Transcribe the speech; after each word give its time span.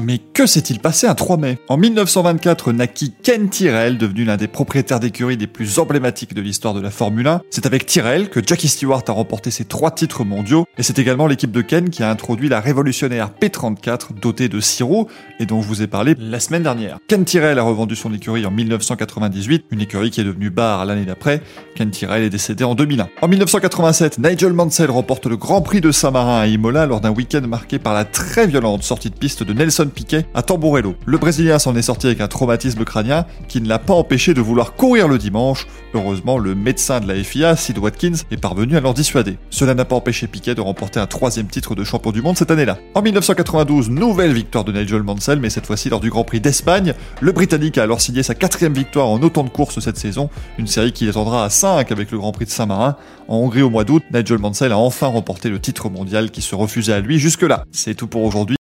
Mais 0.00 0.18
que 0.18 0.46
s'est-il 0.46 0.80
passé 0.80 1.06
un 1.06 1.14
3 1.14 1.36
mai 1.36 1.58
En 1.68 1.76
1924 1.76 2.72
naquit 2.72 3.12
Ken 3.22 3.48
Tyrrell, 3.48 3.98
devenu 3.98 4.24
l'un 4.24 4.36
des 4.36 4.48
propriétaires 4.48 5.00
d'écuries 5.00 5.36
les 5.36 5.46
plus 5.46 5.78
emblématiques 5.78 6.34
de 6.34 6.40
l'histoire 6.40 6.74
de 6.74 6.80
la 6.80 6.90
Formule 6.90 7.26
1. 7.26 7.42
C'est 7.50 7.66
avec 7.66 7.86
Tyrrell 7.86 8.30
que 8.30 8.40
Jackie 8.44 8.68
Stewart 8.68 9.02
a 9.06 9.12
remporté 9.12 9.50
ses 9.50 9.64
trois 9.64 9.90
titres 9.90 10.24
mondiaux, 10.24 10.66
et 10.78 10.82
c'est 10.82 10.98
également 10.98 11.26
l'équipe 11.26 11.50
de 11.50 11.60
Ken 11.60 11.90
qui 11.90 12.02
a 12.02 12.10
introduit 12.10 12.48
la 12.48 12.60
révolutionnaire 12.60 13.30
P34 13.38 14.18
dotée 14.20 14.48
de 14.48 14.60
6 14.60 14.82
roues, 14.82 15.06
et 15.38 15.46
dont 15.46 15.60
je 15.60 15.68
vous 15.68 15.82
ai 15.82 15.86
parlé 15.86 16.14
la 16.18 16.40
semaine 16.40 16.62
dernière. 16.62 16.98
Ken 17.08 17.24
Tyrrell 17.24 17.58
a 17.58 17.62
revendu 17.62 17.94
son 17.94 18.12
écurie 18.14 18.46
en 18.46 18.50
1998, 18.50 19.66
une 19.70 19.80
écurie 19.80 20.10
qui 20.10 20.20
est 20.20 20.24
devenue 20.24 20.50
bar 20.50 20.84
l'année 20.86 21.04
d'après. 21.04 21.42
Ken 21.74 21.90
Tyrrell 21.90 22.22
est 22.22 22.30
décédé 22.30 22.64
en 22.64 22.74
2001. 22.74 23.08
En 23.20 23.28
1987, 23.28 24.18
Nigel 24.18 24.52
Mansell 24.52 24.90
remporte 24.90 25.26
le 25.26 25.36
Grand 25.36 25.60
Prix 25.60 25.80
de 25.80 25.92
Saint-Marin 25.92 26.40
à 26.40 26.46
Imola 26.46 26.86
lors 26.86 27.00
d'un 27.00 27.10
week-end 27.10 27.42
marqué 27.46 27.78
par 27.78 27.94
la 27.94 28.04
très 28.04 28.46
violente 28.46 28.82
sortie 28.82 29.10
de 29.10 29.16
piste 29.16 29.42
de 29.42 29.52
Nelson 29.52 29.81
Piquet 29.90 30.26
à 30.34 30.42
Tamburello. 30.42 30.96
Le 31.06 31.18
Brésilien 31.18 31.58
s'en 31.58 31.76
est 31.76 31.82
sorti 31.82 32.06
avec 32.06 32.20
un 32.20 32.28
traumatisme 32.28 32.84
crânien 32.84 33.26
qui 33.48 33.60
ne 33.60 33.68
l'a 33.68 33.78
pas 33.78 33.94
empêché 33.94 34.34
de 34.34 34.40
vouloir 34.40 34.74
courir 34.74 35.08
le 35.08 35.18
dimanche. 35.18 35.66
Heureusement, 35.94 36.38
le 36.38 36.54
médecin 36.54 37.00
de 37.00 37.08
la 37.08 37.22
FIA, 37.22 37.56
Sid 37.56 37.78
Watkins, 37.78 38.24
est 38.30 38.36
parvenu 38.36 38.76
à 38.76 38.80
l'en 38.80 38.92
dissuader. 38.92 39.36
Cela 39.50 39.74
n'a 39.74 39.84
pas 39.84 39.96
empêché 39.96 40.26
Piquet 40.26 40.54
de 40.54 40.60
remporter 40.60 41.00
un 41.00 41.06
troisième 41.06 41.46
titre 41.46 41.74
de 41.74 41.84
champion 41.84 42.12
du 42.12 42.22
monde 42.22 42.36
cette 42.36 42.50
année-là. 42.50 42.78
En 42.94 43.02
1992, 43.02 43.90
nouvelle 43.90 44.32
victoire 44.32 44.64
de 44.64 44.72
Nigel 44.72 45.02
Mansell, 45.02 45.38
mais 45.40 45.50
cette 45.50 45.66
fois-ci 45.66 45.88
lors 45.88 46.00
du 46.00 46.10
Grand 46.10 46.24
Prix 46.24 46.40
d'Espagne. 46.40 46.94
Le 47.20 47.32
Britannique 47.32 47.78
a 47.78 47.82
alors 47.82 48.00
signé 48.00 48.22
sa 48.22 48.34
quatrième 48.34 48.72
victoire 48.72 49.08
en 49.08 49.20
autant 49.22 49.44
de 49.44 49.50
courses 49.50 49.80
cette 49.80 49.98
saison, 49.98 50.30
une 50.58 50.66
série 50.66 50.92
qui 50.92 51.08
attendra 51.08 51.44
à 51.44 51.50
5 51.50 51.90
avec 51.92 52.10
le 52.10 52.18
Grand 52.18 52.32
Prix 52.32 52.46
de 52.46 52.50
Saint-Marin. 52.50 52.96
En 53.28 53.36
Hongrie 53.36 53.62
au 53.62 53.70
mois 53.70 53.84
d'août, 53.84 54.02
Nigel 54.12 54.38
Mansell 54.38 54.72
a 54.72 54.78
enfin 54.78 55.08
remporté 55.08 55.48
le 55.48 55.60
titre 55.60 55.90
mondial 55.90 56.30
qui 56.30 56.42
se 56.42 56.54
refusait 56.54 56.92
à 56.92 57.00
lui 57.00 57.18
jusque-là. 57.18 57.64
C'est 57.72 57.94
tout 57.94 58.06
pour 58.06 58.22
aujourd'hui. 58.22 58.56